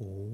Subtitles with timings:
[0.00, 0.27] Oh.